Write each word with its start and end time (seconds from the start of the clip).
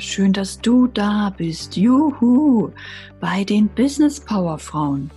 schön, 0.00 0.32
dass 0.32 0.60
du 0.60 0.86
da 0.86 1.32
bist. 1.36 1.76
Juhu! 1.76 2.70
Bei 3.20 3.44
den 3.44 3.68
Business 3.68 4.20
Power 4.20 4.58
Frauen. 4.58 5.10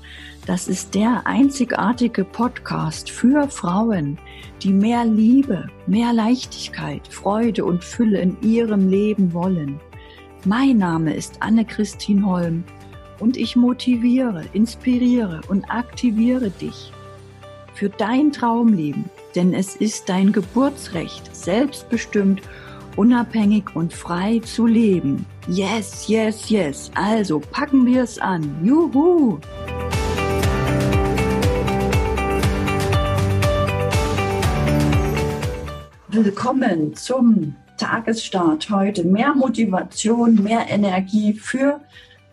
Das 0.45 0.67
ist 0.67 0.95
der 0.95 1.21
einzigartige 1.25 2.23
Podcast 2.23 3.09
für 3.09 3.47
Frauen, 3.49 4.17
die 4.61 4.73
mehr 4.73 5.05
Liebe, 5.05 5.67
mehr 5.87 6.13
Leichtigkeit, 6.13 7.07
Freude 7.07 7.65
und 7.65 7.83
Fülle 7.83 8.21
in 8.21 8.37
ihrem 8.41 8.89
Leben 8.89 9.33
wollen. 9.33 9.79
Mein 10.45 10.77
Name 10.77 11.13
ist 11.13 11.41
Anne-Christine 11.41 12.25
Holm 12.25 12.63
und 13.19 13.37
ich 13.37 13.55
motiviere, 13.55 14.45
inspiriere 14.53 15.41
und 15.49 15.65
aktiviere 15.65 16.49
dich 16.49 16.91
für 17.73 17.89
dein 17.89 18.31
Traumleben, 18.31 19.05
denn 19.35 19.53
es 19.53 19.75
ist 19.75 20.09
dein 20.09 20.31
Geburtsrecht, 20.31 21.35
selbstbestimmt 21.35 22.41
unabhängig 22.99 23.77
und 23.77 23.93
frei 23.93 24.39
zu 24.39 24.65
leben. 24.65 25.25
Yes, 25.47 26.09
yes, 26.09 26.49
yes. 26.49 26.91
Also 26.95 27.39
packen 27.39 27.85
wir 27.85 28.03
es 28.03 28.19
an. 28.19 28.43
Juhu! 28.61 29.39
Willkommen 36.09 36.93
zum 36.93 37.55
Tagesstart 37.77 38.69
heute. 38.69 39.05
Mehr 39.05 39.33
Motivation, 39.33 40.43
mehr 40.43 40.69
Energie 40.69 41.31
für 41.31 41.79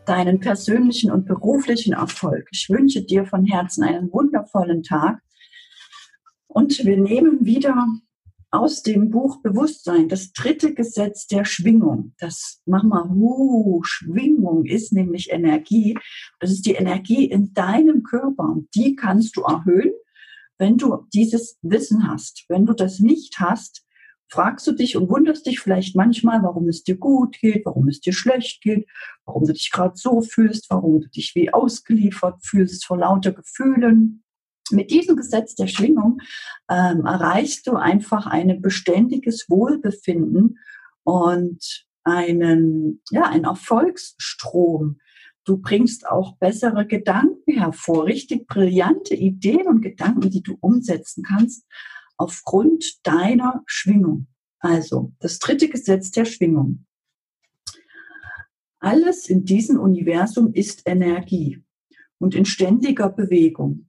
deinen 0.04 0.40
persönlichen 0.40 1.12
und 1.12 1.26
beruflichen 1.26 1.92
Erfolg. 1.92 2.48
Ich 2.50 2.68
wünsche 2.68 3.02
dir 3.02 3.24
von 3.24 3.44
Herzen 3.44 3.84
einen 3.84 4.12
wundervollen 4.12 4.82
Tag. 4.82 5.20
Und 6.48 6.84
wir 6.84 6.96
nehmen 6.96 7.44
wieder 7.44 7.86
aus 8.56 8.82
dem 8.82 9.10
Buch 9.10 9.42
Bewusstsein, 9.42 10.08
das 10.08 10.32
dritte 10.32 10.74
Gesetz 10.74 11.26
der 11.26 11.44
Schwingung. 11.44 12.14
Das 12.18 12.62
Mama 12.66 13.08
uh, 13.14 13.82
Schwingung 13.84 14.64
ist 14.64 14.92
nämlich 14.92 15.30
Energie. 15.30 15.96
Das 16.40 16.50
ist 16.50 16.66
die 16.66 16.74
Energie 16.74 17.26
in 17.26 17.52
deinem 17.52 18.02
Körper 18.02 18.44
und 18.44 18.68
die 18.74 18.96
kannst 18.96 19.36
du 19.36 19.42
erhöhen, 19.42 19.92
wenn 20.58 20.78
du 20.78 21.06
dieses 21.12 21.58
Wissen 21.62 22.08
hast. 22.08 22.44
Wenn 22.48 22.66
du 22.66 22.72
das 22.72 22.98
nicht 22.98 23.38
hast, 23.38 23.84
fragst 24.28 24.66
du 24.66 24.72
dich 24.72 24.96
und 24.96 25.08
wunderst 25.08 25.46
dich 25.46 25.60
vielleicht 25.60 25.94
manchmal, 25.94 26.42
warum 26.42 26.68
es 26.68 26.82
dir 26.82 26.96
gut 26.96 27.38
geht, 27.38 27.64
warum 27.64 27.88
es 27.88 28.00
dir 28.00 28.12
schlecht 28.12 28.62
geht, 28.62 28.88
warum 29.24 29.44
du 29.44 29.52
dich 29.52 29.70
gerade 29.70 29.96
so 29.96 30.20
fühlst, 30.20 30.70
warum 30.70 31.00
du 31.00 31.08
dich 31.08 31.34
wie 31.34 31.52
ausgeliefert 31.52 32.44
fühlst 32.44 32.86
vor 32.86 32.98
lauter 32.98 33.32
Gefühlen. 33.32 34.24
Mit 34.70 34.90
diesem 34.90 35.16
Gesetz 35.16 35.54
der 35.54 35.68
Schwingung 35.68 36.20
ähm, 36.68 37.06
erreichst 37.06 37.66
du 37.66 37.76
einfach 37.76 38.26
ein 38.26 38.60
beständiges 38.60 39.46
Wohlbefinden 39.48 40.58
und 41.04 41.86
einen, 42.04 43.02
ja, 43.10 43.28
einen 43.28 43.44
Erfolgsstrom. 43.44 44.98
Du 45.44 45.58
bringst 45.58 46.08
auch 46.08 46.36
bessere 46.38 46.86
Gedanken 46.86 47.52
hervor, 47.52 48.06
richtig 48.06 48.48
brillante 48.48 49.14
Ideen 49.14 49.68
und 49.68 49.80
Gedanken, 49.82 50.30
die 50.30 50.42
du 50.42 50.56
umsetzen 50.60 51.22
kannst 51.22 51.64
aufgrund 52.16 53.06
deiner 53.06 53.62
Schwingung. 53.66 54.26
Also 54.58 55.12
das 55.20 55.38
dritte 55.38 55.68
Gesetz 55.68 56.10
der 56.10 56.24
Schwingung. 56.24 56.86
Alles 58.80 59.28
in 59.28 59.44
diesem 59.44 59.78
Universum 59.78 60.52
ist 60.52 60.82
Energie 60.86 61.62
und 62.18 62.34
in 62.34 62.44
ständiger 62.44 63.08
Bewegung. 63.08 63.85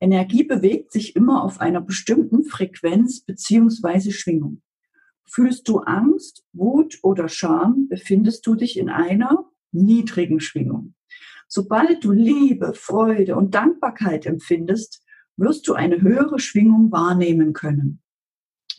Energie 0.00 0.44
bewegt 0.44 0.92
sich 0.92 1.16
immer 1.16 1.42
auf 1.42 1.60
einer 1.60 1.80
bestimmten 1.80 2.44
Frequenz 2.44 3.20
beziehungsweise 3.20 4.12
Schwingung. 4.12 4.62
Fühlst 5.24 5.68
du 5.68 5.78
Angst, 5.78 6.44
Wut 6.52 6.98
oder 7.02 7.28
Scham, 7.28 7.88
befindest 7.88 8.46
du 8.46 8.54
dich 8.54 8.78
in 8.78 8.88
einer 8.88 9.44
niedrigen 9.72 10.40
Schwingung. 10.40 10.94
Sobald 11.48 12.04
du 12.04 12.12
Liebe, 12.12 12.74
Freude 12.74 13.36
und 13.36 13.54
Dankbarkeit 13.54 14.26
empfindest, 14.26 15.02
wirst 15.36 15.66
du 15.68 15.74
eine 15.74 16.00
höhere 16.00 16.38
Schwingung 16.38 16.90
wahrnehmen 16.92 17.52
können. 17.52 18.02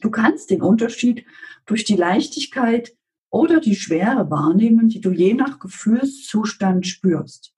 Du 0.01 0.11
kannst 0.11 0.49
den 0.49 0.61
Unterschied 0.61 1.25
durch 1.65 1.83
die 1.83 1.95
Leichtigkeit 1.95 2.95
oder 3.29 3.59
die 3.59 3.75
Schwere 3.75 4.29
wahrnehmen, 4.29 4.89
die 4.89 5.01
du 5.01 5.11
je 5.11 5.33
nach 5.33 5.59
Gefühlszustand 5.59 6.85
spürst. 6.85 7.53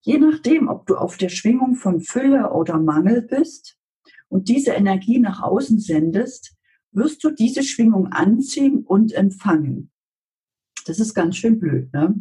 Je 0.00 0.18
nachdem, 0.18 0.68
ob 0.68 0.86
du 0.86 0.96
auf 0.96 1.16
der 1.16 1.28
Schwingung 1.28 1.74
von 1.74 2.00
Fülle 2.00 2.52
oder 2.52 2.78
Mangel 2.78 3.22
bist 3.22 3.78
und 4.28 4.48
diese 4.48 4.72
Energie 4.72 5.18
nach 5.18 5.42
außen 5.42 5.80
sendest, 5.80 6.56
wirst 6.92 7.22
du 7.24 7.30
diese 7.30 7.62
Schwingung 7.62 8.08
anziehen 8.08 8.84
und 8.84 9.12
empfangen. 9.12 9.90
Das 10.86 11.00
ist 11.00 11.14
ganz 11.14 11.36
schön 11.36 11.58
blöd. 11.58 11.92
Ne? 11.92 12.14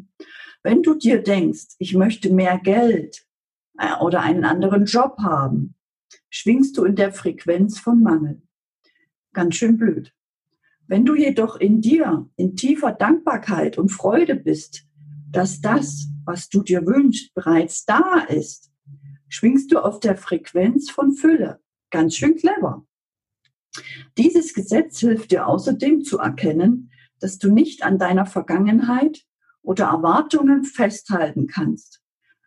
Wenn 0.64 0.84
du 0.84 0.96
dir 0.96 1.22
denkst, 1.22 1.76
ich 1.80 1.94
möchte 1.94 2.34
mehr 2.34 2.60
Geld 2.60 3.26
äh, 3.78 3.96
oder 4.02 4.22
einen 4.22 4.44
anderen 4.44 4.86
Job 4.86 5.18
haben, 5.20 5.76
schwingst 6.30 6.78
du 6.78 6.84
in 6.84 6.96
der 6.96 7.14
Frequenz 7.14 7.80
von 7.80 8.02
Mangel. 8.02 8.42
Ganz 9.34 9.56
schön 9.56 9.78
blöd. 9.78 10.14
Wenn 10.88 11.06
du 11.06 11.16
jedoch 11.16 11.58
in 11.58 11.82
dir 11.82 12.30
in 12.38 12.56
tiefer 12.56 12.94
Dankbarkeit 12.94 13.78
und 13.78 13.90
Freude 13.90 14.36
bist, 14.36 14.86
dass 15.30 15.62
das, 15.62 16.08
was 16.28 16.50
du 16.50 16.62
dir 16.62 16.86
wünschst, 16.86 17.34
bereits 17.34 17.86
da 17.86 18.20
ist, 18.28 18.72
schwingst 19.30 19.72
du 19.72 19.80
auf 19.80 20.00
der 20.00 20.18
Frequenz 20.18 20.90
von 20.90 21.14
Fülle. 21.14 21.62
Ganz 21.90 22.16
schön 22.16 22.36
clever. 22.36 22.86
Dieses 24.18 24.54
Gesetz 24.54 25.00
hilft 25.00 25.32
dir 25.32 25.48
außerdem 25.48 26.04
zu 26.04 26.20
erkennen, 26.20 26.92
dass 27.20 27.38
du 27.40 27.52
nicht 27.52 27.84
an 27.84 27.98
deiner 27.98 28.26
Vergangenheit 28.26 29.24
oder 29.62 29.86
Erwartungen 29.86 30.64
festhalten 30.64 31.48
kannst. 31.48 32.02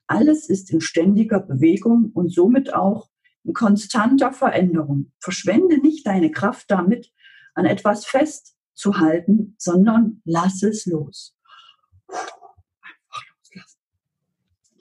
Alles 0.06 0.48
ist 0.48 0.70
in 0.70 0.80
ständiger 0.80 1.40
Bewegung 1.40 2.10
und 2.12 2.32
somit 2.32 2.74
auch 2.74 3.10
in 3.44 3.54
konstanter 3.54 4.32
Veränderung. 4.32 5.12
Verschwende 5.20 5.78
nicht 5.78 6.06
deine 6.06 6.30
Kraft 6.30 6.70
damit, 6.70 7.12
an 7.54 7.64
etwas 7.64 8.04
festzuhalten, 8.04 9.54
sondern 9.58 10.20
lass 10.24 10.62
es 10.62 10.86
los. 10.86 11.36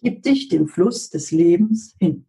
Gib 0.01 0.23
dich 0.23 0.49
dem 0.49 0.67
Fluss 0.67 1.09
des 1.09 1.31
Lebens 1.31 1.95
hin. 1.99 2.25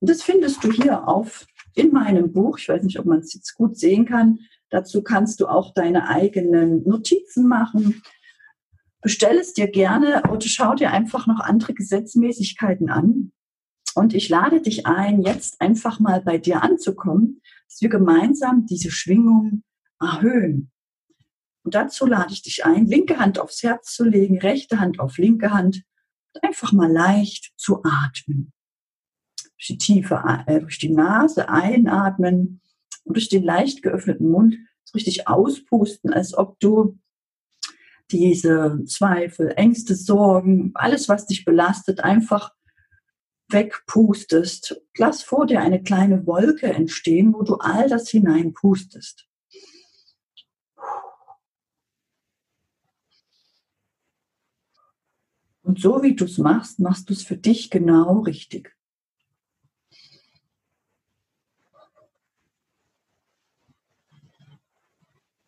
Und 0.00 0.10
das 0.10 0.22
findest 0.22 0.64
du 0.64 0.72
hier 0.72 1.06
auf 1.06 1.46
in 1.74 1.92
meinem 1.92 2.32
Buch. 2.32 2.58
Ich 2.58 2.68
weiß 2.68 2.82
nicht, 2.82 2.98
ob 2.98 3.06
man 3.06 3.20
es 3.20 3.34
jetzt 3.34 3.54
gut 3.54 3.76
sehen 3.78 4.06
kann. 4.06 4.40
Dazu 4.70 5.02
kannst 5.02 5.40
du 5.40 5.46
auch 5.46 5.74
deine 5.74 6.08
eigenen 6.08 6.82
Notizen 6.84 7.46
machen. 7.46 8.02
Bestell 9.02 9.38
es 9.38 9.52
dir 9.52 9.68
gerne 9.68 10.22
oder 10.30 10.46
schau 10.46 10.74
dir 10.74 10.90
einfach 10.90 11.26
noch 11.26 11.40
andere 11.40 11.74
Gesetzmäßigkeiten 11.74 12.90
an. 12.90 13.32
Und 13.94 14.14
ich 14.14 14.28
lade 14.28 14.60
dich 14.60 14.86
ein, 14.86 15.22
jetzt 15.22 15.60
einfach 15.60 16.00
mal 16.00 16.22
bei 16.22 16.38
dir 16.38 16.62
anzukommen, 16.62 17.40
dass 17.68 17.80
wir 17.80 17.88
gemeinsam 17.88 18.66
diese 18.66 18.90
Schwingung 18.90 19.62
erhöhen. 20.00 20.70
Und 21.64 21.74
dazu 21.74 22.06
lade 22.06 22.32
ich 22.32 22.42
dich 22.42 22.64
ein, 22.64 22.86
linke 22.86 23.18
Hand 23.18 23.38
aufs 23.38 23.62
Herz 23.62 23.94
zu 23.94 24.04
legen, 24.04 24.38
rechte 24.38 24.80
Hand 24.80 25.00
auf 25.00 25.18
linke 25.18 25.50
Hand 25.50 25.82
einfach 26.42 26.72
mal 26.72 26.90
leicht 26.90 27.52
zu 27.56 27.82
atmen. 27.82 28.52
Durch 29.36 29.66
die 29.66 29.78
tiefe, 29.78 30.22
äh, 30.46 30.60
durch 30.60 30.78
die 30.78 30.90
Nase 30.90 31.48
einatmen 31.48 32.60
und 33.04 33.16
durch 33.16 33.28
den 33.28 33.42
leicht 33.42 33.82
geöffneten 33.82 34.30
Mund 34.30 34.56
richtig 34.94 35.28
auspusten, 35.28 36.12
als 36.12 36.34
ob 36.36 36.58
du 36.60 36.98
diese 38.10 38.82
Zweifel, 38.86 39.52
Ängste, 39.56 39.94
Sorgen, 39.94 40.72
alles, 40.74 41.08
was 41.08 41.26
dich 41.26 41.44
belastet, 41.44 42.00
einfach 42.00 42.52
wegpustest. 43.48 44.80
Lass 44.96 45.22
vor 45.22 45.46
dir 45.46 45.60
eine 45.60 45.82
kleine 45.82 46.26
Wolke 46.26 46.66
entstehen, 46.66 47.32
wo 47.32 47.42
du 47.42 47.56
all 47.56 47.88
das 47.88 48.08
hineinpustest. 48.08 49.29
Und 55.70 55.80
so 55.80 56.02
wie 56.02 56.16
du 56.16 56.24
es 56.24 56.36
machst, 56.36 56.80
machst 56.80 57.08
du 57.08 57.12
es 57.12 57.22
für 57.22 57.36
dich 57.36 57.70
genau 57.70 58.22
richtig. 58.22 58.76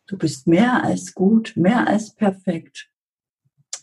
Du 0.07 0.17
bist 0.17 0.47
mehr 0.47 0.81
als 0.81 1.13
gut, 1.13 1.57
mehr 1.57 1.89
als 1.89 2.15
perfekt. 2.15 2.89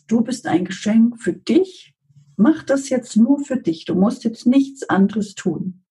Du 0.07 0.21
bist 0.21 0.47
ein 0.47 0.65
Geschenk 0.65 1.21
für 1.21 1.33
dich. 1.33 1.93
Mach 2.37 2.63
das 2.63 2.89
jetzt 2.89 3.15
nur 3.17 3.45
für 3.45 3.57
dich. 3.57 3.85
Du 3.85 3.93
musst 3.93 4.23
jetzt 4.23 4.47
nichts 4.47 4.89
anderes 4.89 5.35
tun. 5.35 5.83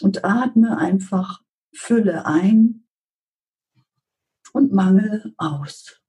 Und 0.00 0.24
atme 0.24 0.78
einfach 0.78 1.42
Fülle 1.70 2.24
ein 2.24 2.86
und 4.54 4.72
Mangel 4.72 5.34
aus. 5.36 6.00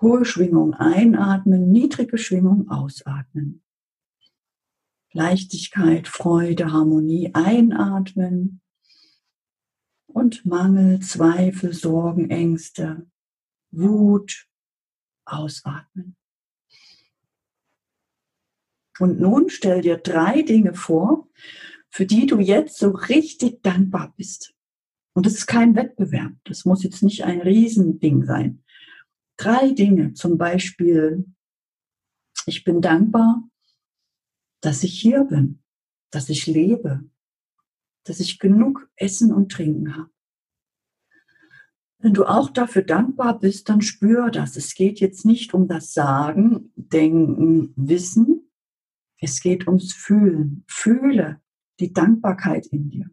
Hohe 0.00 0.24
Schwingung 0.24 0.74
einatmen, 0.74 1.70
niedrige 1.70 2.18
Schwingung 2.18 2.70
ausatmen. 2.70 3.62
Leichtigkeit, 5.12 6.06
Freude, 6.06 6.72
Harmonie 6.72 7.34
einatmen. 7.34 8.60
Und 10.06 10.46
Mangel, 10.46 11.00
Zweifel, 11.00 11.72
Sorgen, 11.72 12.30
Ängste, 12.30 13.06
Wut 13.70 14.48
ausatmen. 15.24 16.16
Und 18.98 19.20
nun 19.20 19.48
stell 19.48 19.82
dir 19.82 19.96
drei 19.96 20.42
Dinge 20.42 20.74
vor, 20.74 21.28
für 21.90 22.06
die 22.06 22.26
du 22.26 22.38
jetzt 22.38 22.78
so 22.78 22.90
richtig 22.90 23.62
dankbar 23.62 24.12
bist. 24.16 24.54
Und 25.12 25.26
das 25.26 25.34
ist 25.34 25.46
kein 25.46 25.74
Wettbewerb. 25.74 26.32
Das 26.44 26.64
muss 26.64 26.82
jetzt 26.82 27.02
nicht 27.02 27.24
ein 27.24 27.40
Riesending 27.40 28.24
sein. 28.24 28.64
Drei 29.38 29.70
Dinge, 29.70 30.14
zum 30.14 30.36
Beispiel, 30.36 31.24
ich 32.44 32.64
bin 32.64 32.82
dankbar, 32.82 33.48
dass 34.60 34.82
ich 34.82 35.00
hier 35.00 35.22
bin, 35.22 35.62
dass 36.10 36.28
ich 36.28 36.46
lebe, 36.46 37.08
dass 38.02 38.18
ich 38.18 38.40
genug 38.40 38.90
Essen 38.96 39.32
und 39.32 39.52
Trinken 39.52 39.96
habe. 39.96 40.10
Wenn 42.00 42.14
du 42.14 42.24
auch 42.24 42.50
dafür 42.50 42.82
dankbar 42.82 43.38
bist, 43.38 43.68
dann 43.68 43.80
spür 43.80 44.30
das. 44.30 44.56
Es 44.56 44.74
geht 44.74 44.98
jetzt 44.98 45.24
nicht 45.24 45.54
um 45.54 45.68
das 45.68 45.92
Sagen, 45.92 46.72
Denken, 46.74 47.72
Wissen. 47.76 48.50
Es 49.20 49.40
geht 49.40 49.68
ums 49.68 49.92
Fühlen. 49.92 50.64
Fühle 50.66 51.40
die 51.78 51.92
Dankbarkeit 51.92 52.66
in 52.66 52.90
dir. 52.90 53.10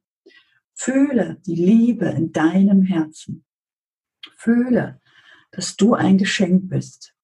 Fühle 0.74 1.40
die 1.46 1.56
Liebe 1.56 2.08
in 2.08 2.32
deinem 2.32 2.82
Herzen. 2.82 3.46
Fühle, 4.38 5.02
dass 5.56 5.78
du 5.78 5.94
ein 5.94 6.18
Geschenk 6.18 6.68
bist. 6.68 7.16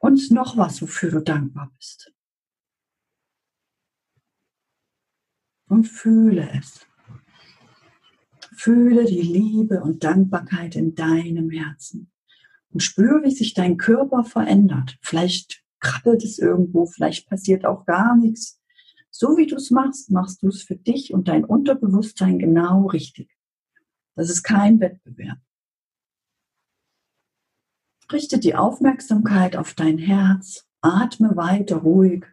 Und 0.00 0.30
noch 0.30 0.56
was, 0.56 0.80
wofür 0.80 1.10
du 1.10 1.20
dankbar 1.20 1.70
bist. 1.76 2.14
Und 5.68 5.84
fühle 5.84 6.50
es. 6.58 6.86
Fühle 8.56 9.04
die 9.04 9.20
Liebe 9.20 9.82
und 9.82 10.02
Dankbarkeit 10.02 10.76
in 10.76 10.94
deinem 10.94 11.50
Herzen. 11.50 12.10
Und 12.70 12.80
spüre, 12.80 13.22
wie 13.22 13.30
sich 13.30 13.52
dein 13.52 13.76
Körper 13.76 14.24
verändert. 14.24 14.96
Vielleicht 15.02 15.62
krabbelt 15.78 16.24
es 16.24 16.38
irgendwo, 16.38 16.86
vielleicht 16.86 17.28
passiert 17.28 17.66
auch 17.66 17.84
gar 17.84 18.16
nichts. 18.16 18.62
So 19.10 19.36
wie 19.36 19.46
du 19.46 19.56
es 19.56 19.70
machst, 19.70 20.10
machst 20.10 20.42
du 20.42 20.48
es 20.48 20.62
für 20.62 20.76
dich 20.76 21.12
und 21.12 21.28
dein 21.28 21.44
Unterbewusstsein 21.44 22.38
genau 22.38 22.86
richtig. 22.86 23.33
Das 24.14 24.30
ist 24.30 24.42
kein 24.42 24.80
Wettbewerb. 24.80 25.38
Richte 28.12 28.38
die 28.38 28.54
Aufmerksamkeit 28.54 29.56
auf 29.56 29.74
dein 29.74 29.98
Herz, 29.98 30.68
atme 30.80 31.36
weiter 31.36 31.76
ruhig 31.76 32.26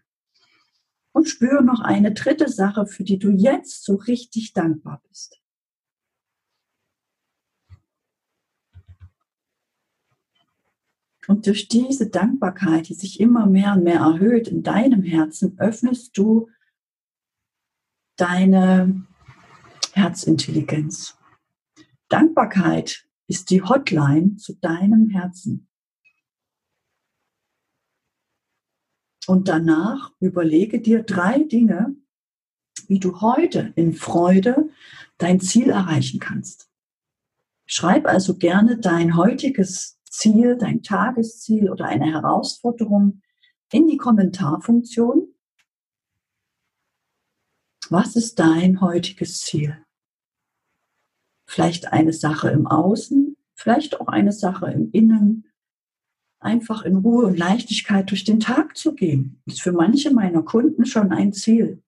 und 1.13 1.27
spüre 1.27 1.63
noch 1.63 1.79
eine 1.79 2.13
dritte 2.13 2.49
Sache, 2.49 2.85
für 2.85 3.03
die 3.03 3.17
du 3.17 3.31
jetzt 3.31 3.83
so 3.83 3.95
richtig 3.95 4.53
dankbar 4.53 5.01
bist. 5.07 5.41
Und 11.27 11.47
durch 11.47 11.67
diese 11.67 12.09
Dankbarkeit, 12.09 12.89
die 12.89 12.93
sich 12.93 13.19
immer 13.19 13.45
mehr 13.45 13.73
und 13.73 13.83
mehr 13.83 13.99
erhöht 13.99 14.47
in 14.47 14.63
deinem 14.63 15.03
Herzen, 15.03 15.57
öffnest 15.59 16.17
du 16.17 16.49
deine 18.17 19.05
Herzintelligenz. 19.93 21.20
Dankbarkeit 22.11 23.07
ist 23.27 23.49
die 23.49 23.61
Hotline 23.61 24.35
zu 24.35 24.53
deinem 24.55 25.09
Herzen. 25.09 25.69
Und 29.27 29.47
danach 29.47 30.11
überlege 30.19 30.81
dir 30.81 31.03
drei 31.03 31.43
Dinge, 31.43 31.95
wie 32.87 32.99
du 32.99 33.21
heute 33.21 33.71
in 33.75 33.93
Freude 33.93 34.69
dein 35.17 35.39
Ziel 35.39 35.69
erreichen 35.69 36.19
kannst. 36.19 36.69
Schreib 37.65 38.05
also 38.05 38.37
gerne 38.37 38.77
dein 38.77 39.15
heutiges 39.15 40.01
Ziel, 40.03 40.57
dein 40.57 40.83
Tagesziel 40.83 41.69
oder 41.69 41.85
eine 41.85 42.11
Herausforderung 42.11 43.21
in 43.71 43.87
die 43.87 43.95
Kommentarfunktion. 43.95 45.33
Was 47.89 48.17
ist 48.17 48.39
dein 48.39 48.81
heutiges 48.81 49.39
Ziel? 49.39 49.85
Vielleicht 51.51 51.92
eine 51.92 52.13
Sache 52.13 52.50
im 52.50 52.65
Außen, 52.65 53.36
vielleicht 53.56 54.00
auch 54.00 54.07
eine 54.07 54.31
Sache 54.31 54.71
im 54.71 54.89
Innen. 54.92 55.51
Einfach 56.39 56.83
in 56.83 56.95
Ruhe 56.95 57.25
und 57.25 57.38
Leichtigkeit 57.38 58.09
durch 58.09 58.24
den 58.24 58.39
Tag 58.39 58.77
zu 58.77 58.95
gehen, 58.95 59.42
ist 59.45 59.62
für 59.62 59.74
manche 59.74 60.13
meiner 60.13 60.44
Kunden 60.44 60.86
schon 60.86 61.12
ein 61.12 61.33
Ziel. 61.33 61.83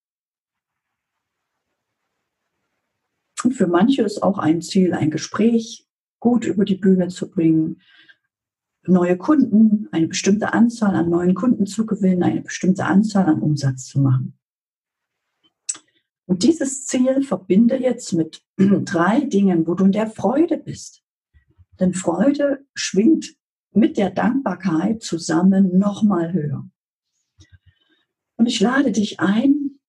Und 3.45 3.53
für 3.53 3.67
manche 3.67 4.01
ist 4.01 4.21
auch 4.21 4.37
ein 4.37 4.61
Ziel, 4.61 4.93
ein 4.93 5.11
Gespräch 5.11 5.87
gut 6.19 6.43
über 6.43 6.65
die 6.65 6.75
Bühne 6.75 7.07
zu 7.07 7.31
bringen, 7.31 7.81
neue 8.85 9.17
Kunden, 9.17 9.87
eine 9.93 10.07
bestimmte 10.07 10.51
Anzahl 10.51 10.93
an 10.93 11.09
neuen 11.09 11.35
Kunden 11.35 11.67
zu 11.67 11.85
gewinnen, 11.85 12.23
eine 12.23 12.41
bestimmte 12.41 12.83
Anzahl 12.83 13.27
an 13.27 13.39
Umsatz 13.41 13.85
zu 13.85 14.01
machen. 14.01 14.37
Und 16.25 16.43
dieses 16.43 16.85
Ziel 16.85 17.23
verbinde 17.23 17.77
jetzt 17.77 18.13
mit 18.13 18.43
drei 18.57 19.21
Dingen, 19.21 19.67
wo 19.67 19.73
du 19.73 19.85
in 19.85 19.91
der 19.91 20.07
Freude 20.07 20.57
bist. 20.57 21.03
Denn 21.79 21.93
Freude 21.93 22.65
schwingt 22.73 23.35
mit 23.71 23.97
der 23.97 24.11
Dankbarkeit 24.11 25.01
zusammen 25.01 25.77
nochmal 25.77 26.31
höher. 26.33 26.69
Und 28.35 28.45
ich 28.45 28.59
lade 28.59 28.91
dich 28.91 29.19
ein, 29.19 29.79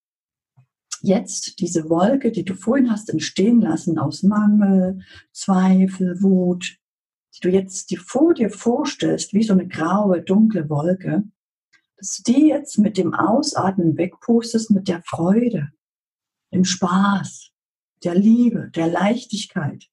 jetzt 1.02 1.60
diese 1.60 1.88
Wolke, 1.88 2.32
die 2.32 2.44
du 2.44 2.54
vorhin 2.54 2.90
hast 2.90 3.10
entstehen 3.10 3.60
lassen 3.60 3.98
aus 3.98 4.22
Mangel, 4.22 5.00
Zweifel, 5.32 6.22
Wut, 6.22 6.78
die 7.34 7.40
du 7.40 7.50
jetzt 7.50 7.94
vor 7.98 8.34
dir 8.34 8.50
vorstellst, 8.50 9.34
wie 9.34 9.42
so 9.42 9.52
eine 9.52 9.68
graue, 9.68 10.22
dunkle 10.22 10.68
Wolke, 10.70 11.24
dass 11.96 12.22
du 12.22 12.32
die 12.32 12.48
jetzt 12.48 12.78
mit 12.78 12.96
dem 12.96 13.14
Ausatmen 13.14 13.96
wegpustest 13.96 14.70
mit 14.70 14.88
der 14.88 15.02
Freude, 15.02 15.72
dem 16.54 16.64
Spaß, 16.64 17.50
der 18.04 18.14
Liebe, 18.14 18.70
der 18.74 18.86
Leichtigkeit. 18.86 19.88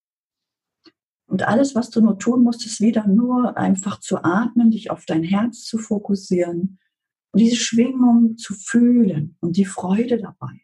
Und 1.26 1.44
alles, 1.44 1.76
was 1.76 1.90
du 1.90 2.02
nur 2.02 2.20
tun 2.20 2.44
musst, 2.44 2.66
ist 2.66 2.82
wieder 2.82 3.08
nur 3.08 3.58
einfach 3.58 4.00
zu 4.00 4.24
atmen, 4.24 4.72
dich 4.72 4.92
auf 4.92 5.06
dein 5.06 5.24
Herz 5.24 5.64
zu 5.64 5.78
fokussieren 5.78 6.80
und 7.32 7.40
diese 7.40 7.56
Schwingung 7.56 8.38
zu 8.38 8.54
fühlen 8.54 9.38
und 9.40 9.58
die 9.58 9.66
Freude 9.66 10.18
dabei. 10.18 10.62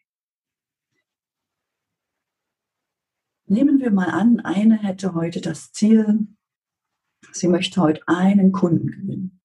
Nehmen 3.46 3.80
wir 3.80 3.92
mal 3.92 4.10
an, 4.10 4.42
eine 4.42 4.78
hätte 4.78 5.14
heute 5.14 5.40
das 5.40 5.72
Ziel, 5.72 6.28
Sie 7.32 7.48
möchte 7.48 7.82
heute 7.82 8.02
einen 8.08 8.52
Kunden 8.52 8.92
gewinnen. 8.92 9.42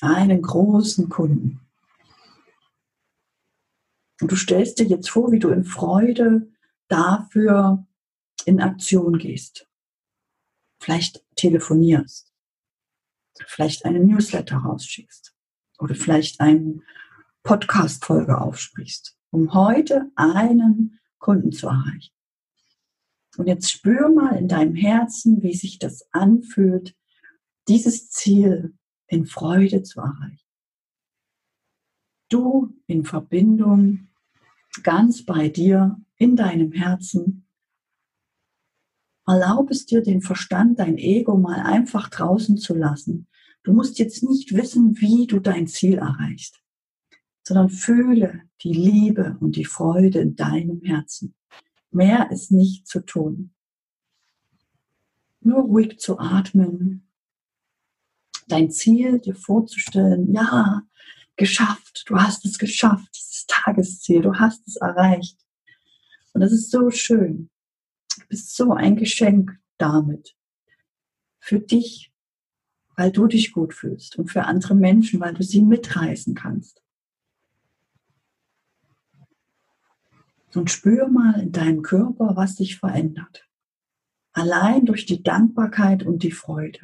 Einen 0.00 0.42
großen 0.42 1.08
Kunden. 1.08 1.67
Und 4.20 4.32
du 4.32 4.36
stellst 4.36 4.78
dir 4.78 4.86
jetzt 4.86 5.10
vor, 5.10 5.30
wie 5.32 5.38
du 5.38 5.50
in 5.50 5.64
Freude 5.64 6.50
dafür 6.88 7.86
in 8.44 8.60
Aktion 8.60 9.18
gehst. 9.18 9.68
Vielleicht 10.80 11.24
telefonierst. 11.36 12.32
Vielleicht 13.46 13.84
einen 13.84 14.06
Newsletter 14.06 14.56
rausschickst. 14.56 15.34
Oder 15.78 15.94
vielleicht 15.94 16.40
eine 16.40 16.82
Podcast-Folge 17.44 18.40
aufsprichst, 18.40 19.16
um 19.30 19.54
heute 19.54 20.10
einen 20.16 20.98
Kunden 21.18 21.52
zu 21.52 21.68
erreichen. 21.68 22.12
Und 23.36 23.46
jetzt 23.46 23.70
spür 23.70 24.08
mal 24.10 24.36
in 24.36 24.48
deinem 24.48 24.74
Herzen, 24.74 25.42
wie 25.42 25.54
sich 25.54 25.78
das 25.78 26.08
anfühlt, 26.12 26.96
dieses 27.68 28.10
Ziel 28.10 28.76
in 29.06 29.26
Freude 29.26 29.84
zu 29.84 30.00
erreichen. 30.00 30.44
Du 32.28 32.74
in 32.86 33.04
Verbindung, 33.04 34.07
ganz 34.82 35.24
bei 35.24 35.48
dir, 35.48 36.00
in 36.16 36.36
deinem 36.36 36.72
Herzen. 36.72 37.46
Erlaub 39.26 39.70
es 39.70 39.86
dir, 39.86 40.02
den 40.02 40.20
Verstand, 40.20 40.78
dein 40.78 40.98
Ego 40.98 41.36
mal 41.36 41.60
einfach 41.60 42.08
draußen 42.08 42.56
zu 42.56 42.74
lassen. 42.74 43.28
Du 43.62 43.72
musst 43.72 43.98
jetzt 43.98 44.22
nicht 44.22 44.54
wissen, 44.54 45.00
wie 45.00 45.26
du 45.26 45.38
dein 45.38 45.66
Ziel 45.66 45.98
erreichst, 45.98 46.60
sondern 47.42 47.68
fühle 47.68 48.42
die 48.62 48.72
Liebe 48.72 49.36
und 49.40 49.56
die 49.56 49.64
Freude 49.64 50.20
in 50.20 50.34
deinem 50.36 50.82
Herzen. 50.82 51.34
Mehr 51.90 52.30
ist 52.30 52.50
nicht 52.50 52.86
zu 52.86 53.00
tun. 53.00 53.52
Nur 55.40 55.62
ruhig 55.62 55.98
zu 55.98 56.18
atmen, 56.18 57.08
dein 58.48 58.70
Ziel 58.70 59.20
dir 59.20 59.34
vorzustellen, 59.34 60.32
ja, 60.32 60.82
geschafft, 61.38 62.04
du 62.06 62.20
hast 62.20 62.44
es 62.44 62.58
geschafft, 62.58 63.08
dieses 63.14 63.46
Tagesziel, 63.46 64.20
du 64.20 64.34
hast 64.34 64.66
es 64.68 64.76
erreicht. 64.76 65.38
Und 66.34 66.42
das 66.42 66.52
ist 66.52 66.70
so 66.70 66.90
schön. 66.90 67.48
Du 68.18 68.26
bist 68.28 68.54
so 68.54 68.72
ein 68.72 68.96
Geschenk 68.96 69.58
damit. 69.78 70.36
Für 71.40 71.60
dich, 71.60 72.12
weil 72.96 73.10
du 73.10 73.26
dich 73.26 73.52
gut 73.52 73.72
fühlst 73.72 74.18
und 74.18 74.30
für 74.30 74.44
andere 74.44 74.74
Menschen, 74.74 75.20
weil 75.20 75.32
du 75.32 75.42
sie 75.42 75.62
mitreißen 75.62 76.34
kannst. 76.34 76.82
Und 80.54 80.70
spür 80.70 81.08
mal 81.08 81.40
in 81.40 81.52
deinem 81.52 81.82
Körper, 81.82 82.34
was 82.34 82.56
sich 82.56 82.78
verändert. 82.78 83.46
Allein 84.32 84.86
durch 84.86 85.06
die 85.06 85.22
Dankbarkeit 85.22 86.02
und 86.02 86.22
die 86.22 86.32
Freude. 86.32 86.80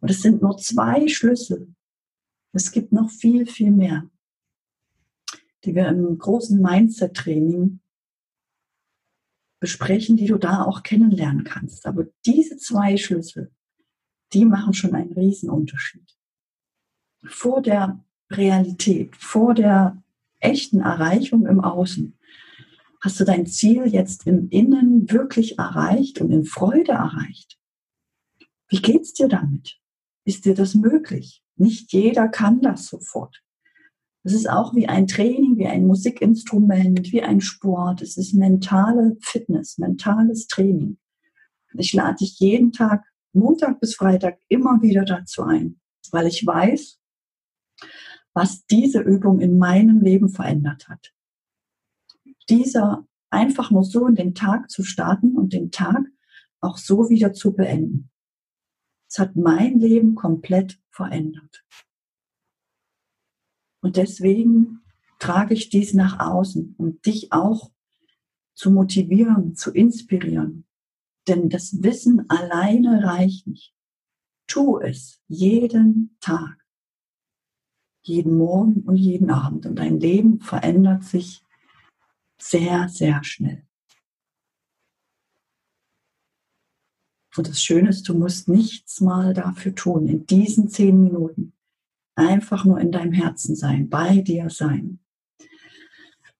Und 0.00 0.10
es 0.10 0.22
sind 0.22 0.42
nur 0.42 0.56
zwei 0.58 1.08
Schlüssel. 1.08 1.74
Es 2.52 2.72
gibt 2.72 2.92
noch 2.92 3.10
viel, 3.10 3.46
viel 3.46 3.70
mehr, 3.70 4.08
die 5.64 5.74
wir 5.74 5.88
im 5.88 6.18
großen 6.18 6.60
Mindset-Training 6.60 7.80
besprechen, 9.60 10.16
die 10.16 10.26
du 10.26 10.38
da 10.38 10.64
auch 10.64 10.82
kennenlernen 10.82 11.44
kannst. 11.44 11.86
Aber 11.86 12.06
diese 12.24 12.56
zwei 12.56 12.96
Schlüssel, 12.96 13.52
die 14.32 14.44
machen 14.44 14.74
schon 14.74 14.94
einen 14.94 15.12
riesen 15.12 15.50
Unterschied. 15.50 16.16
Vor 17.24 17.62
der 17.62 18.04
Realität, 18.30 19.16
vor 19.16 19.54
der 19.54 20.02
echten 20.40 20.80
Erreichung 20.80 21.46
im 21.46 21.60
Außen, 21.60 22.16
hast 23.00 23.20
du 23.20 23.24
dein 23.24 23.46
Ziel 23.46 23.86
jetzt 23.86 24.26
im 24.26 24.48
Innen 24.50 25.10
wirklich 25.10 25.58
erreicht 25.58 26.20
und 26.20 26.30
in 26.30 26.44
Freude 26.44 26.92
erreicht. 26.92 27.58
Wie 28.68 28.82
geht's 28.82 29.14
dir 29.14 29.28
damit? 29.28 29.80
Ist 30.24 30.44
dir 30.44 30.54
das 30.54 30.74
möglich? 30.74 31.42
Nicht 31.58 31.92
jeder 31.92 32.28
kann 32.28 32.60
das 32.62 32.86
sofort. 32.86 33.42
Es 34.22 34.32
ist 34.32 34.48
auch 34.48 34.74
wie 34.74 34.88
ein 34.88 35.06
Training, 35.06 35.56
wie 35.56 35.66
ein 35.66 35.86
Musikinstrument, 35.86 37.12
wie 37.12 37.22
ein 37.22 37.40
Sport. 37.40 38.02
Es 38.02 38.16
ist 38.16 38.34
mentale 38.34 39.16
Fitness, 39.20 39.78
mentales 39.78 40.46
Training. 40.46 40.98
Ich 41.74 41.92
lade 41.92 42.16
dich 42.16 42.38
jeden 42.38 42.72
Tag, 42.72 43.04
Montag 43.32 43.80
bis 43.80 43.94
Freitag, 43.94 44.38
immer 44.48 44.82
wieder 44.82 45.04
dazu 45.04 45.42
ein, 45.42 45.80
weil 46.10 46.26
ich 46.26 46.46
weiß, 46.46 46.98
was 48.34 48.64
diese 48.66 49.00
Übung 49.00 49.40
in 49.40 49.58
meinem 49.58 50.00
Leben 50.00 50.28
verändert 50.28 50.88
hat. 50.88 51.12
Dieser 52.48 53.06
einfach 53.30 53.70
nur 53.70 53.84
so 53.84 54.06
in 54.06 54.14
den 54.14 54.34
Tag 54.34 54.70
zu 54.70 54.82
starten 54.84 55.36
und 55.36 55.52
den 55.52 55.70
Tag 55.70 56.04
auch 56.60 56.78
so 56.78 57.10
wieder 57.10 57.32
zu 57.32 57.54
beenden. 57.54 58.10
Es 59.08 59.18
hat 59.18 59.36
mein 59.36 59.78
Leben 59.78 60.14
komplett 60.14 60.78
verändert. 60.90 61.64
Und 63.80 63.96
deswegen 63.96 64.82
trage 65.18 65.54
ich 65.54 65.70
dies 65.70 65.94
nach 65.94 66.20
außen, 66.20 66.74
um 66.78 67.00
dich 67.00 67.32
auch 67.32 67.70
zu 68.54 68.70
motivieren, 68.70 69.54
zu 69.54 69.72
inspirieren. 69.72 70.66
Denn 71.26 71.48
das 71.48 71.82
Wissen 71.82 72.28
alleine 72.28 73.04
reicht 73.04 73.46
nicht. 73.46 73.74
Tu 74.46 74.78
es 74.78 75.22
jeden 75.28 76.16
Tag, 76.20 76.64
jeden 78.02 78.36
Morgen 78.36 78.82
und 78.82 78.96
jeden 78.96 79.30
Abend. 79.30 79.66
Und 79.66 79.76
dein 79.76 80.00
Leben 80.00 80.40
verändert 80.40 81.04
sich 81.04 81.42
sehr, 82.38 82.88
sehr 82.88 83.22
schnell. 83.24 83.67
Und 87.36 87.48
das 87.48 87.62
Schöne 87.62 87.90
ist, 87.90 88.08
du 88.08 88.14
musst 88.14 88.48
nichts 88.48 89.00
mal 89.00 89.34
dafür 89.34 89.74
tun, 89.74 90.08
in 90.08 90.26
diesen 90.26 90.68
zehn 90.68 91.02
Minuten. 91.02 91.52
Einfach 92.14 92.64
nur 92.64 92.80
in 92.80 92.90
deinem 92.90 93.12
Herzen 93.12 93.54
sein, 93.54 93.88
bei 93.88 94.22
dir 94.22 94.50
sein. 94.50 95.00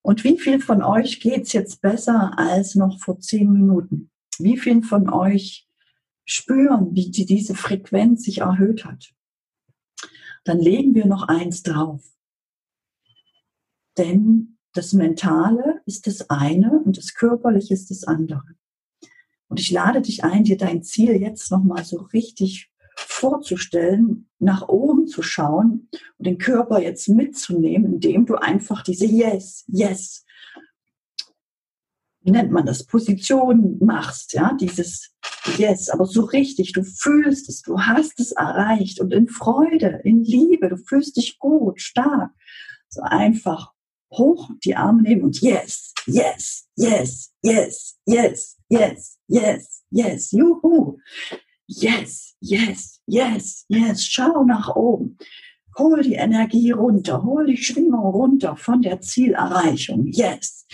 Und 0.02 0.25
wie 0.25 0.38
viel 0.38 0.61
von 0.61 0.83
euch 0.83 1.21
geht 1.21 1.42
es 1.42 1.52
jetzt 1.52 1.83
besser 1.83 2.38
als 2.38 2.75
noch 2.75 2.99
vor 2.99 3.21
zehn 3.21 3.52
Minuten? 3.52 4.11
Wie 4.38 4.57
viel 4.57 4.83
von 4.83 5.09
euch 5.09 5.68
spüren, 6.25 6.95
wie 6.95 7.11
die, 7.11 7.26
diese 7.26 7.54
Frequenz 7.54 8.25
sich 8.25 8.38
erhöht 8.38 8.85
hat? 8.85 9.12
Dann 10.45 10.59
legen 10.59 10.95
wir 10.95 11.07
noch 11.07 11.28
eins 11.28 11.62
drauf. 11.62 12.02
Denn 13.99 14.59
das 14.73 14.92
Mentale 14.92 15.83
ist 15.87 16.07
das 16.07 16.30
eine 16.30 16.80
und 16.85 16.97
das 16.97 17.14
Körperliche 17.14 17.75
ist 17.75 17.90
das 17.90 18.04
andere. 18.04 18.45
Und 19.49 19.61
ich 19.61 19.71
lade 19.71 20.02
dich 20.02 20.25
ein, 20.25 20.45
dir 20.45 20.57
dein 20.57 20.83
Ziel 20.83 21.21
jetzt 21.21 21.50
nochmal 21.50 21.85
so 21.85 21.99
richtig 22.12 22.71
vorzustellen, 22.97 24.28
nach 24.38 24.69
oben 24.69 25.07
zu 25.07 25.23
schauen 25.23 25.88
und 26.19 26.26
den 26.26 26.38
Körper 26.38 26.81
jetzt 26.81 27.09
mitzunehmen, 27.09 27.95
indem 27.95 28.26
du 28.26 28.37
einfach 28.37 28.83
diese 28.83 29.07
Yes, 29.07 29.64
Yes, 29.69 30.25
wie 32.21 32.33
nennt 32.33 32.50
man 32.50 32.67
das, 32.67 32.85
Position 32.85 33.78
machst, 33.81 34.35
ja, 34.35 34.55
dieses 34.61 35.14
Yes, 35.57 35.88
aber 35.88 36.05
so 36.05 36.23
richtig, 36.23 36.73
du 36.73 36.83
fühlst 36.83 37.49
es, 37.49 37.62
du 37.62 37.81
hast 37.81 38.21
es 38.21 38.33
erreicht 38.33 39.00
und 39.00 39.12
in 39.12 39.28
Freude, 39.28 40.00
in 40.05 40.25
Liebe, 40.25 40.69
du 40.69 40.76
fühlst 40.76 41.17
dich 41.17 41.38
gut, 41.38 41.81
stark, 41.81 42.31
so 42.88 43.00
einfach 43.02 43.73
hoch 44.10 44.50
die 44.64 44.76
Arme 44.76 45.02
nehmen 45.02 45.22
und 45.22 45.40
Yes, 45.40 45.94
Yes, 46.06 46.68
Yes, 46.76 47.32
Yes, 47.42 47.98
Yes, 48.06 48.56
Yes, 48.68 49.18
Yes, 49.28 49.84
Yes, 49.90 50.30
Juhu. 50.32 50.98
Yes, 51.70 52.34
yes, 52.40 53.00
yes, 53.06 53.66
yes. 53.68 54.02
Schau 54.06 54.42
nach 54.44 54.74
oben. 54.74 55.18
Hol 55.76 56.00
die 56.02 56.14
Energie 56.14 56.70
runter, 56.70 57.22
hol 57.22 57.46
die 57.46 57.58
Schwingung 57.58 58.06
runter 58.06 58.56
von 58.56 58.80
der 58.80 59.02
Zielerreichung. 59.02 60.06
Yes, 60.06 60.66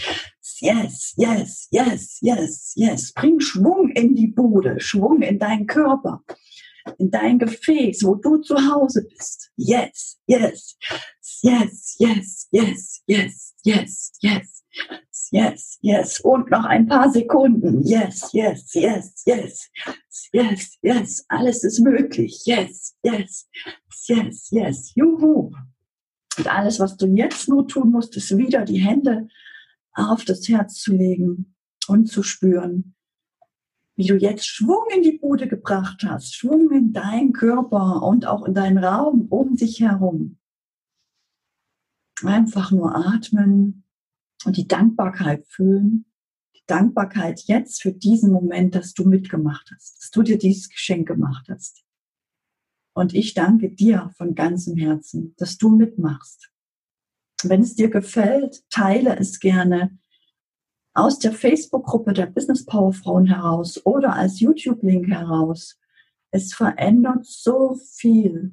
yes, 0.60 1.14
yes, 1.16 1.68
yes, 1.72 2.18
yes, 2.20 2.72
yes. 2.76 3.12
Bring 3.12 3.40
Schwung 3.40 3.90
in 3.90 4.14
die 4.14 4.28
Bude, 4.28 4.78
Schwung 4.78 5.20
in 5.20 5.40
deinen 5.40 5.66
Körper, 5.66 6.22
in 6.98 7.10
dein 7.10 7.38
Gefäß, 7.38 8.04
wo 8.04 8.14
du 8.14 8.38
zu 8.38 8.56
Hause 8.56 9.06
bist. 9.08 9.50
Yes, 9.56 10.18
yes, 10.26 10.76
yes, 11.42 11.96
yes, 11.98 12.48
yes, 12.50 13.02
yes, 13.06 13.54
yes, 13.64 14.12
yes 14.20 14.64
yes, 15.34 15.78
yes. 15.82 16.20
Und 16.20 16.50
noch 16.50 16.64
ein 16.64 16.86
paar 16.86 17.10
Sekunden. 17.10 17.82
Yes, 17.84 18.32
yes, 18.32 18.72
yes, 18.74 19.22
yes. 19.26 19.70
Yes, 20.32 20.78
yes. 20.82 21.24
Alles 21.28 21.64
ist 21.64 21.80
möglich. 21.80 22.42
Yes, 22.44 22.96
yes, 23.02 23.48
yes, 24.06 24.48
yes. 24.50 24.92
Juhu. 24.94 25.52
Und 26.38 26.46
alles, 26.46 26.80
was 26.80 26.96
du 26.96 27.06
jetzt 27.06 27.48
nur 27.48 27.66
tun 27.68 27.90
musst, 27.90 28.16
ist 28.16 28.36
wieder 28.36 28.64
die 28.64 28.80
Hände 28.80 29.28
auf 29.92 30.24
das 30.24 30.48
Herz 30.48 30.80
zu 30.80 30.92
legen 30.92 31.54
und 31.86 32.06
zu 32.06 32.22
spüren, 32.22 32.94
wie 33.96 34.06
du 34.06 34.16
jetzt 34.16 34.46
Schwung 34.46 34.84
in 34.94 35.02
die 35.02 35.18
Bude 35.18 35.46
gebracht 35.46 36.04
hast, 36.04 36.34
Schwung 36.34 36.70
in 36.72 36.92
deinen 36.92 37.32
Körper 37.32 38.02
und 38.02 38.26
auch 38.26 38.44
in 38.44 38.54
deinen 38.54 38.78
Raum 38.78 39.26
um 39.28 39.56
dich 39.56 39.80
herum. 39.80 40.38
Einfach 42.22 42.70
nur 42.70 42.94
atmen 42.94 43.84
und 44.44 44.56
die 44.56 44.66
Dankbarkeit 44.66 45.46
fühlen. 45.46 46.06
Die 46.56 46.64
Dankbarkeit 46.66 47.42
jetzt 47.46 47.82
für 47.82 47.92
diesen 47.92 48.32
Moment, 48.32 48.74
dass 48.74 48.94
du 48.94 49.04
mitgemacht 49.04 49.70
hast, 49.74 49.98
dass 49.98 50.10
du 50.10 50.22
dir 50.22 50.38
dieses 50.38 50.68
Geschenk 50.68 51.06
gemacht 51.06 51.46
hast. 51.48 51.84
Und 52.96 53.14
ich 53.14 53.34
danke 53.34 53.70
dir 53.70 54.10
von 54.16 54.34
ganzem 54.34 54.76
Herzen, 54.76 55.34
dass 55.36 55.58
du 55.58 55.68
mitmachst. 55.68 56.50
Wenn 57.42 57.60
es 57.60 57.74
dir 57.74 57.90
gefällt, 57.90 58.62
teile 58.70 59.18
es 59.18 59.40
gerne 59.40 59.98
aus 60.94 61.18
der 61.18 61.32
Facebook-Gruppe 61.32 62.12
der 62.12 62.26
Business 62.26 62.64
Power 62.64 62.92
Frauen 62.92 63.26
heraus 63.26 63.84
oder 63.84 64.14
als 64.14 64.40
YouTube-Link 64.40 65.08
heraus. 65.08 65.78
Es 66.30 66.54
verändert 66.54 67.26
so 67.26 67.74
viel 67.74 68.52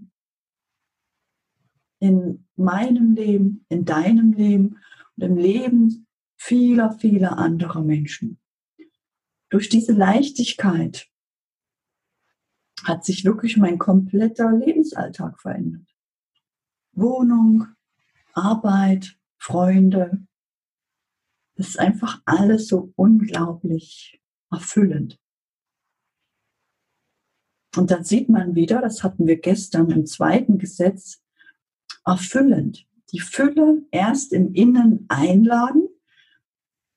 in 2.00 2.48
meinem 2.55 3.13
Leben, 3.13 3.65
in 3.69 3.86
deinem 3.86 4.33
Leben 4.33 4.79
und 5.15 5.24
im 5.24 5.38
Leben 5.38 6.07
vieler, 6.36 6.91
vieler 6.93 7.38
anderer 7.38 7.83
Menschen. 7.83 8.39
Durch 9.50 9.69
diese 9.69 9.93
Leichtigkeit 9.93 11.07
hat 12.83 13.05
sich 13.05 13.24
wirklich 13.24 13.57
mein 13.57 13.77
kompletter 13.77 14.51
Lebensalltag 14.51 15.39
verändert. 15.39 15.88
Wohnung, 16.93 17.67
Arbeit, 18.33 19.17
Freunde. 19.38 20.25
Es 21.55 21.70
ist 21.70 21.79
einfach 21.79 22.22
alles 22.25 22.67
so 22.67 22.93
unglaublich 22.96 24.22
erfüllend. 24.50 25.20
Und 27.75 27.91
dann 27.91 28.03
sieht 28.03 28.29
man 28.29 28.55
wieder, 28.55 28.81
das 28.81 29.03
hatten 29.03 29.27
wir 29.27 29.39
gestern 29.39 29.89
im 29.91 30.05
zweiten 30.05 30.58
Gesetz, 30.58 31.22
erfüllend 32.05 32.86
die 33.12 33.20
Fülle 33.20 33.84
erst 33.91 34.34
im 34.34 34.53
Innen 34.53 35.05
einladen, 35.10 35.88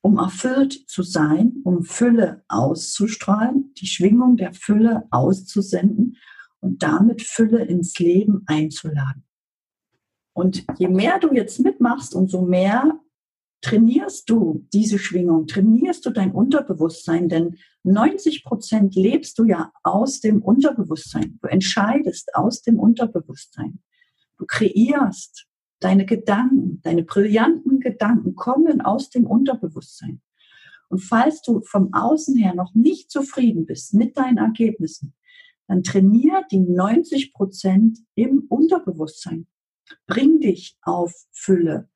um 0.01 0.17
erfüllt 0.17 0.87
zu 0.87 1.03
sein, 1.03 1.61
um 1.63 1.83
Fülle 1.83 2.43
auszustrahlen, 2.47 3.73
die 3.75 3.87
Schwingung 3.87 4.37
der 4.37 4.53
Fülle 4.53 5.07
auszusenden 5.11 6.17
und 6.59 6.83
damit 6.83 7.21
Fülle 7.21 7.63
ins 7.65 7.97
Leben 7.99 8.43
einzuladen. 8.45 9.23
Und 10.33 10.65
je 10.77 10.87
mehr 10.87 11.19
du 11.19 11.33
jetzt 11.33 11.59
mitmachst, 11.59 12.13
umso 12.13 12.41
mehr 12.41 12.99
trainierst 13.61 14.29
du 14.29 14.65
diese 14.73 14.99
Schwingung, 14.99 15.47
trainierst 15.47 16.05
du 16.05 16.11
dein 16.11 16.31
Unterbewusstsein, 16.31 17.29
denn 17.29 17.57
90 17.83 18.43
Prozent 18.43 18.95
lebst 18.95 19.39
du 19.39 19.45
ja 19.45 19.71
aus 19.83 20.19
dem 20.19 20.41
Unterbewusstsein. 20.41 21.39
Du 21.41 21.47
entscheidest 21.47 22.35
aus 22.35 22.61
dem 22.61 22.79
Unterbewusstsein. 22.79 23.79
Du 24.37 24.45
kreierst 24.45 25.47
Deine 25.79 26.05
Gedanken, 26.05 26.81
deine 26.83 27.03
brillanten 27.03 27.79
Gedanken 27.79 28.35
kommen 28.35 28.81
aus 28.81 29.09
dem 29.09 29.27
Unterbewusstsein. 29.27 30.21
Und 30.89 30.99
falls 30.99 31.41
du 31.41 31.61
vom 31.61 31.93
Außen 31.93 32.37
her 32.37 32.55
noch 32.55 32.73
nicht 32.73 33.11
zufrieden 33.11 33.65
bist 33.65 33.93
mit 33.93 34.17
deinen 34.17 34.37
Ergebnissen, 34.37 35.13
dann 35.67 35.83
trainier 35.83 36.43
die 36.51 36.59
90 36.59 37.33
Prozent 37.33 37.99
im 38.15 38.45
Unterbewusstsein. 38.47 39.47
Bring 40.07 40.39
dich 40.39 40.77
auf 40.81 41.13
Fülle. 41.31 41.89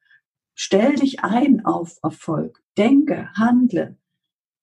Stell 0.61 0.95
dich 0.95 1.23
ein 1.23 1.63
auf 1.63 1.99
Erfolg. 2.03 2.61
Denke, 2.77 3.29
handle. 3.33 3.97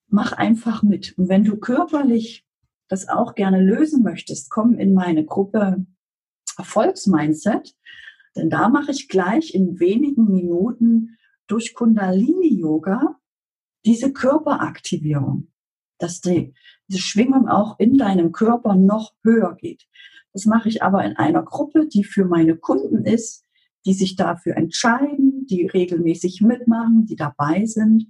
Mach 0.08 0.32
einfach 0.32 0.82
mit. 0.82 1.16
Und 1.16 1.30
wenn 1.30 1.42
du 1.42 1.56
körperlich 1.56 2.46
das 2.86 3.08
auch 3.08 3.34
gerne 3.34 3.62
lösen 3.62 4.02
möchtest, 4.02 4.50
komm 4.50 4.74
in 4.74 4.92
meine 4.92 5.24
Gruppe 5.24 5.86
Erfolgsmindset. 6.58 7.74
Denn 8.36 8.50
da 8.50 8.68
mache 8.68 8.90
ich 8.90 9.08
gleich 9.08 9.54
in 9.54 9.80
wenigen 9.80 10.30
Minuten 10.30 11.16
durch 11.46 11.72
Kundalini-Yoga 11.72 13.18
diese 13.86 14.12
Körperaktivierung, 14.12 15.50
dass 15.96 16.20
die, 16.20 16.52
diese 16.88 17.00
Schwingung 17.00 17.48
auch 17.48 17.78
in 17.78 17.96
deinem 17.96 18.32
Körper 18.32 18.74
noch 18.74 19.14
höher 19.22 19.54
geht. 19.54 19.88
Das 20.34 20.44
mache 20.44 20.68
ich 20.68 20.82
aber 20.82 21.06
in 21.06 21.16
einer 21.16 21.42
Gruppe, 21.42 21.86
die 21.86 22.04
für 22.04 22.26
meine 22.26 22.54
Kunden 22.54 23.06
ist, 23.06 23.46
die 23.86 23.94
sich 23.94 24.14
dafür 24.14 24.58
entscheiden, 24.58 25.25
die 25.50 25.66
regelmäßig 25.66 26.40
mitmachen, 26.40 27.06
die 27.06 27.16
dabei 27.16 27.64
sind. 27.66 28.06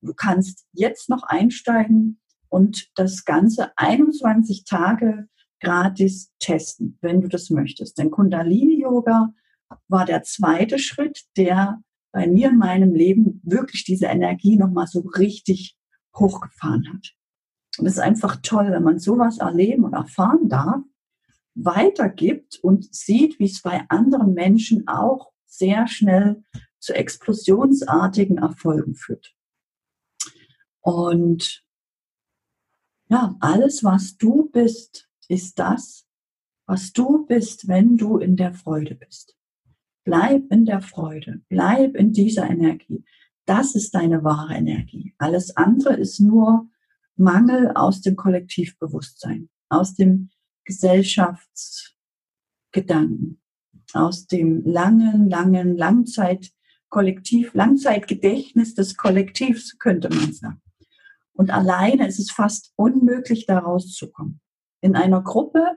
Du 0.00 0.14
kannst 0.14 0.66
jetzt 0.72 1.08
noch 1.08 1.22
einsteigen 1.24 2.20
und 2.48 2.90
das 2.96 3.24
Ganze 3.24 3.76
21 3.76 4.64
Tage 4.64 5.28
gratis 5.60 6.32
testen, 6.38 6.98
wenn 7.00 7.20
du 7.20 7.28
das 7.28 7.50
möchtest. 7.50 7.98
Denn 7.98 8.10
Kundalini 8.10 8.80
Yoga 8.80 9.32
war 9.88 10.04
der 10.04 10.22
zweite 10.22 10.78
Schritt, 10.78 11.24
der 11.36 11.82
bei 12.12 12.26
mir 12.26 12.48
in 12.48 12.58
meinem 12.58 12.94
Leben 12.94 13.40
wirklich 13.44 13.84
diese 13.84 14.06
Energie 14.06 14.56
nochmal 14.56 14.86
so 14.86 15.00
richtig 15.00 15.76
hochgefahren 16.16 16.92
hat. 16.92 17.14
Und 17.78 17.86
es 17.86 17.94
ist 17.94 18.00
einfach 18.00 18.36
toll, 18.42 18.72
wenn 18.72 18.82
man 18.82 18.98
sowas 18.98 19.38
erleben 19.38 19.84
und 19.84 19.92
erfahren 19.92 20.48
darf, 20.48 20.82
weitergibt 21.54 22.58
und 22.62 22.92
sieht, 22.94 23.38
wie 23.38 23.44
es 23.44 23.62
bei 23.62 23.84
anderen 23.88 24.34
Menschen 24.34 24.88
auch 24.88 25.30
sehr 25.46 25.86
schnell 25.86 26.42
zu 26.80 26.94
explosionsartigen 26.94 28.38
Erfolgen 28.38 28.94
führt. 28.94 29.34
Und 30.80 31.62
ja, 33.08 33.36
alles, 33.40 33.84
was 33.84 34.16
du 34.16 34.48
bist, 34.50 35.08
ist 35.28 35.58
das, 35.58 36.06
was 36.66 36.92
du 36.92 37.26
bist, 37.26 37.68
wenn 37.68 37.96
du 37.96 38.18
in 38.18 38.36
der 38.36 38.54
Freude 38.54 38.94
bist. 38.94 39.36
Bleib 40.04 40.50
in 40.50 40.64
der 40.64 40.80
Freude, 40.80 41.42
bleib 41.48 41.96
in 41.96 42.12
dieser 42.12 42.48
Energie. 42.48 43.04
Das 43.44 43.74
ist 43.74 43.94
deine 43.94 44.24
wahre 44.24 44.54
Energie. 44.54 45.14
Alles 45.18 45.56
andere 45.56 45.94
ist 45.94 46.20
nur 46.20 46.68
Mangel 47.16 47.72
aus 47.74 48.00
dem 48.00 48.16
Kollektivbewusstsein, 48.16 49.50
aus 49.68 49.94
dem 49.94 50.30
Gesellschaftsgedanken, 50.64 53.42
aus 53.92 54.26
dem 54.26 54.64
langen, 54.64 55.28
langen 55.28 55.76
Langzeitkollektiv, 56.90 57.54
Langzeitgedächtnis 57.54 58.74
des 58.74 58.96
Kollektivs, 58.96 59.78
könnte 59.78 60.08
man 60.10 60.32
sagen. 60.32 60.60
Und 61.32 61.50
alleine 61.50 62.08
ist 62.08 62.18
es 62.18 62.30
fast 62.30 62.72
unmöglich, 62.76 63.46
da 63.46 63.60
rauszukommen. 63.60 64.40
In 64.80 64.96
einer 64.96 65.22
Gruppe 65.22 65.76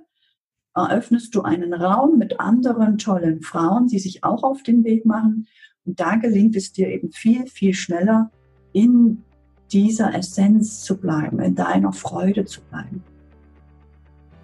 eröffnest 0.75 1.36
du 1.36 1.43
einen 1.43 1.74
Raum 1.74 2.17
mit 2.17 2.39
anderen 2.39 2.98
tollen 2.98 3.41
Frauen, 3.41 3.88
die 3.88 4.00
sich 4.00 4.24
auch 4.24 4.43
auf 4.43 4.63
den 4.63 4.84
Weg 4.84 5.05
machen. 5.05 5.48
Und 5.86 5.99
da 5.99 6.15
gelingt 6.15 6.56
es 6.56 6.73
dir 6.73 6.88
eben 6.88 7.12
viel, 7.12 7.45
viel 7.45 7.76
schneller, 7.76 8.32
in 8.71 9.23
dieser 9.71 10.15
Essenz 10.15 10.82
zu 10.82 10.99
bleiben, 10.99 11.39
in 11.39 11.54
deiner 11.54 11.93
Freude 11.93 12.45
zu 12.45 12.62
bleiben. 12.62 13.04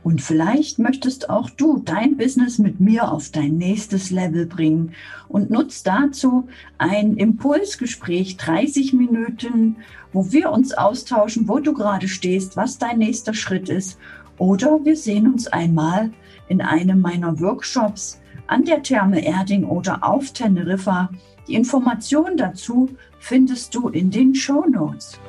Und 0.03 0.21
vielleicht 0.21 0.79
möchtest 0.79 1.29
auch 1.29 1.49
du 1.49 1.81
dein 1.83 2.15
Business 2.15 2.57
mit 2.57 2.79
mir 2.79 3.11
auf 3.11 3.31
dein 3.31 3.57
nächstes 3.57 4.11
Level 4.11 4.45
bringen 4.45 4.93
und 5.27 5.49
nutzt 5.49 5.87
dazu 5.87 6.47
ein 6.77 7.17
Impulsgespräch 7.17 8.37
30 8.37 8.93
Minuten, 8.93 9.77
wo 10.13 10.31
wir 10.31 10.51
uns 10.51 10.73
austauschen, 10.73 11.47
wo 11.47 11.59
du 11.59 11.73
gerade 11.73 12.07
stehst, 12.07 12.55
was 12.55 12.77
dein 12.77 12.99
nächster 12.99 13.33
Schritt 13.33 13.67
ist 13.67 13.99
oder 14.39 14.83
wir 14.83 14.95
sehen 14.95 15.31
uns 15.31 15.47
einmal 15.47 16.11
in 16.47 16.61
einem 16.61 17.01
meiner 17.01 17.39
Workshops 17.39 18.19
an 18.47 18.63
der 18.63 18.81
Therme 18.81 19.23
Erding 19.23 19.65
oder 19.65 20.03
auf 20.03 20.31
Teneriffa. 20.31 21.09
Die 21.47 21.55
Informationen 21.55 22.37
dazu 22.37 22.89
findest 23.19 23.75
du 23.75 23.89
in 23.89 24.09
den 24.09 24.33
Show 24.33 24.65
Notes. 24.65 25.19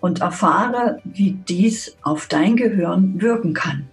und 0.00 0.22
erfahre, 0.22 0.98
wie 1.04 1.38
dies 1.48 1.96
auf 2.02 2.26
dein 2.26 2.56
Gehirn 2.56 3.20
wirken 3.20 3.54
kann. 3.54 3.88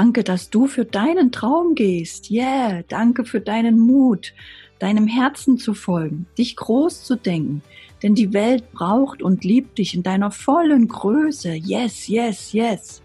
Danke, 0.00 0.24
dass 0.24 0.48
du 0.48 0.66
für 0.66 0.86
deinen 0.86 1.30
Traum 1.30 1.74
gehst. 1.74 2.30
Yeah, 2.30 2.84
danke 2.88 3.26
für 3.26 3.42
deinen 3.42 3.78
Mut, 3.78 4.32
deinem 4.78 5.06
Herzen 5.06 5.58
zu 5.58 5.74
folgen, 5.74 6.24
dich 6.38 6.56
groß 6.56 7.04
zu 7.04 7.16
denken. 7.16 7.60
Denn 8.02 8.14
die 8.14 8.32
Welt 8.32 8.72
braucht 8.72 9.20
und 9.22 9.44
liebt 9.44 9.76
dich 9.76 9.92
in 9.92 10.02
deiner 10.02 10.30
vollen 10.30 10.88
Größe. 10.88 11.52
Yes, 11.52 12.08
yes, 12.08 12.54
yes. 12.54 13.02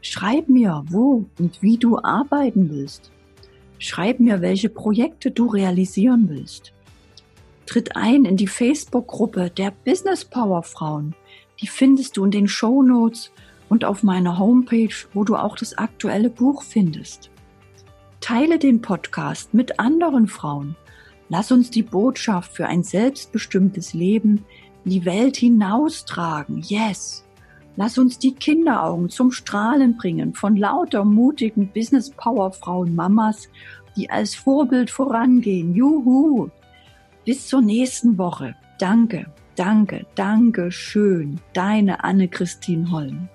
Schreib 0.00 0.48
mir, 0.48 0.86
wo 0.88 1.26
und 1.38 1.60
wie 1.60 1.76
du 1.76 1.98
arbeiten 1.98 2.70
willst. 2.70 3.10
Schreib 3.78 4.18
mir, 4.18 4.40
welche 4.40 4.70
Projekte 4.70 5.30
du 5.30 5.48
realisieren 5.48 6.30
willst. 6.30 6.72
Tritt 7.66 7.94
ein 7.94 8.24
in 8.24 8.38
die 8.38 8.46
Facebook-Gruppe 8.46 9.50
der 9.50 9.74
Business 9.84 10.24
Power 10.24 10.62
Frauen. 10.62 11.14
Die 11.60 11.66
findest 11.66 12.16
du 12.16 12.24
in 12.24 12.30
den 12.30 12.48
Show 12.48 12.82
Notes 12.82 13.32
und 13.68 13.84
auf 13.84 14.02
meiner 14.02 14.38
Homepage, 14.38 14.94
wo 15.12 15.24
du 15.24 15.36
auch 15.36 15.56
das 15.56 15.76
aktuelle 15.76 16.30
Buch 16.30 16.62
findest. 16.62 17.30
Teile 18.20 18.58
den 18.58 18.80
Podcast 18.82 19.54
mit 19.54 19.78
anderen 19.78 20.26
Frauen. 20.26 20.76
Lass 21.28 21.52
uns 21.52 21.70
die 21.70 21.82
Botschaft 21.82 22.52
für 22.52 22.66
ein 22.66 22.82
selbstbestimmtes 22.82 23.94
Leben 23.94 24.44
in 24.84 24.90
die 24.90 25.04
Welt 25.04 25.36
hinaustragen. 25.36 26.62
Yes! 26.62 27.24
Lass 27.76 27.96
uns 27.96 28.18
die 28.18 28.34
Kinderaugen 28.34 29.08
zum 29.08 29.30
Strahlen 29.30 29.96
bringen 29.96 30.34
von 30.34 30.56
lauter 30.56 31.04
mutigen 31.04 31.68
Business 31.68 32.10
Power 32.10 32.50
Frauen 32.50 32.96
Mamas, 32.96 33.48
die 33.96 34.10
als 34.10 34.34
Vorbild 34.34 34.90
vorangehen. 34.90 35.74
Juhu! 35.74 36.48
Bis 37.24 37.46
zur 37.46 37.60
nächsten 37.60 38.18
Woche. 38.18 38.56
Danke, 38.80 39.26
danke, 39.58 40.06
danke 40.14 40.70
schön. 40.70 41.40
Deine 41.52 42.04
Anne-Christine 42.04 42.90
Holm. 42.90 43.28